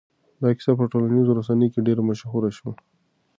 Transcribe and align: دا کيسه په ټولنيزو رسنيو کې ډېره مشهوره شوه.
دا 0.41 0.49
کيسه 0.57 0.71
په 0.79 0.85
ټولنيزو 0.91 1.37
رسنيو 1.39 1.71
کې 1.73 1.85
ډېره 1.87 2.01
مشهوره 2.09 2.49
شوه. 2.57 2.71